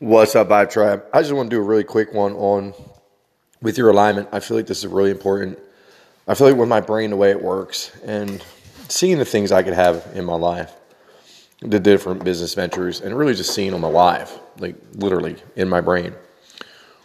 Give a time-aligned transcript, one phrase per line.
[0.00, 1.04] What's up, Vibe Tribe?
[1.12, 2.72] I just want to do a really quick one on
[3.60, 4.30] with your alignment.
[4.32, 5.58] I feel like this is really important.
[6.26, 8.42] I feel like with my brain, the way it works, and
[8.88, 10.72] seeing the things I could have in my life,
[11.60, 16.14] the different business ventures, and really just seeing them alive, like literally in my brain,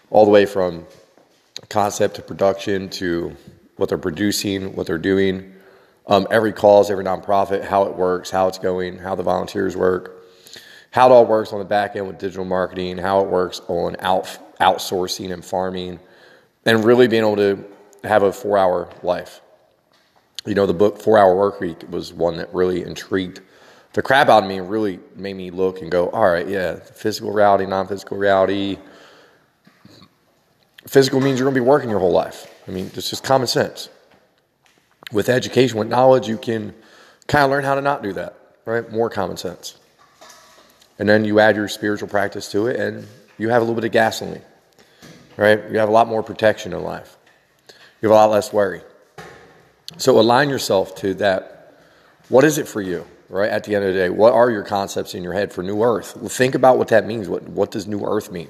[0.09, 0.85] all the way from
[1.67, 3.35] concept to production to
[3.75, 5.53] what they're producing, what they're doing,
[6.07, 10.15] um, every cause, every nonprofit, how it works, how it's going, how the volunteers work
[10.95, 13.97] how it all works on the back end with digital marketing, how it works on
[13.99, 15.99] out, outsourcing and farming,
[16.65, 17.61] and really being able to
[18.05, 19.41] have a four hour life.
[20.45, 23.41] You know, the book Four Hour Work Week was one that really intrigued
[23.91, 26.75] the crap out of me and really made me look and go, all right, yeah,
[26.75, 28.77] physical reality, non physical reality.
[30.87, 32.49] Physical means you're going to be working your whole life.
[32.69, 33.89] I mean, it's just common sense.
[35.11, 36.73] With education, with knowledge, you can
[37.27, 38.89] kind of learn how to not do that, right?
[38.89, 39.77] More common sense.
[40.97, 43.05] And then you add your spiritual practice to it, and
[43.37, 44.41] you have a little bit of gasoline,
[45.35, 45.69] right?
[45.69, 47.17] You have a lot more protection in life.
[48.01, 48.81] You have a lot less worry.
[49.97, 51.79] So align yourself to that.
[52.29, 53.49] What is it for you, right?
[53.49, 55.83] At the end of the day, what are your concepts in your head for New
[55.83, 56.31] Earth?
[56.31, 57.27] Think about what that means.
[57.27, 58.49] What, what does New Earth mean?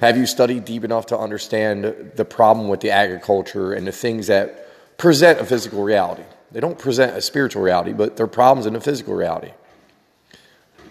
[0.00, 4.28] Have you studied deep enough to understand the problem with the agriculture and the things
[4.28, 6.22] that present a physical reality?
[6.50, 9.52] They don't present a spiritual reality, but they're problems in a physical reality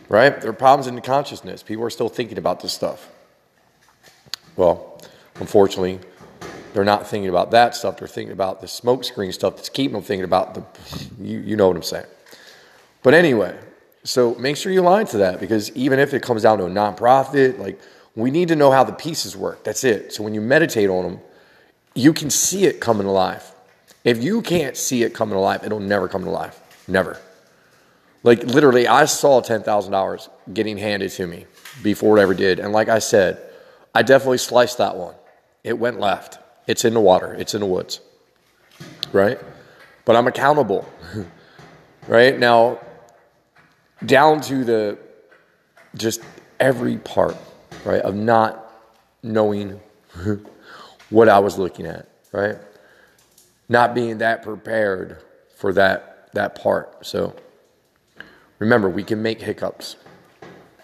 [0.09, 0.39] right?
[0.39, 1.63] There are problems in the consciousness.
[1.63, 3.09] People are still thinking about this stuff.
[4.55, 5.02] Well,
[5.39, 5.99] unfortunately,
[6.73, 7.97] they're not thinking about that stuff.
[7.97, 10.64] They're thinking about the smokescreen stuff that's keeping them thinking about the,
[11.22, 12.05] you, you know what I'm saying.
[13.03, 13.58] But anyway,
[14.03, 16.69] so make sure you align to that because even if it comes down to a
[16.69, 17.80] nonprofit, like
[18.16, 19.64] we need to know how the pieces work.
[19.64, 20.14] That's it.
[20.14, 21.19] So when you meditate on them,
[21.94, 23.52] you can see it coming alive.
[24.03, 26.59] If you can't see it coming alive, it'll never come to life.
[26.88, 27.19] Never.
[28.23, 31.45] Like literally, I saw ten thousand dollars getting handed to me
[31.83, 33.39] before it ever did, and like I said,
[33.93, 35.15] I definitely sliced that one.
[35.63, 36.39] It went left.
[36.67, 37.33] It's in the water.
[37.33, 38.01] It's in the woods.
[39.11, 39.39] Right,
[40.05, 40.87] but I'm accountable.
[42.08, 42.80] right now,
[44.05, 44.97] down to the
[45.95, 46.21] just
[46.59, 47.37] every part,
[47.86, 48.71] right, of not
[49.23, 49.80] knowing
[51.09, 52.58] what I was looking at, right?
[53.69, 55.23] Not being that prepared
[55.55, 57.05] for that that part.
[57.05, 57.36] So
[58.59, 59.97] Remember, we can make hiccups.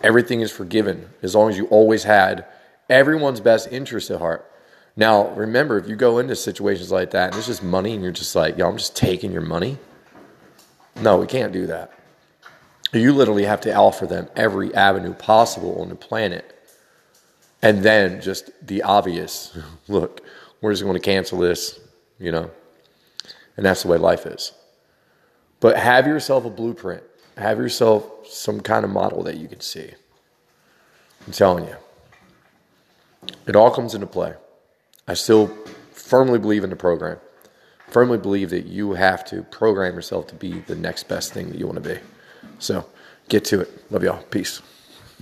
[0.01, 2.45] Everything is forgiven as long as you always had
[2.89, 4.49] everyone's best interest at heart.
[4.95, 8.11] Now, remember, if you go into situations like that and it's just money and you're
[8.11, 9.77] just like, yo, I'm just taking your money.
[11.01, 11.91] No, we can't do that.
[12.91, 16.49] You literally have to offer them every avenue possible on the planet.
[17.63, 19.57] And then just the obvious
[19.87, 20.21] look,
[20.61, 21.79] we're just going to cancel this,
[22.19, 22.51] you know?
[23.57, 24.51] And that's the way life is.
[25.59, 27.03] But have yourself a blueprint
[27.37, 29.91] have yourself some kind of model that you can see.
[31.25, 31.75] I'm telling you,
[33.47, 34.33] it all comes into play.
[35.07, 35.47] I still
[35.91, 37.17] firmly believe in the program.
[37.89, 41.59] Firmly believe that you have to program yourself to be the next best thing that
[41.59, 41.99] you want to be.
[42.59, 42.85] So
[43.29, 43.91] get to it.
[43.91, 44.23] Love y'all.
[44.23, 44.61] Peace.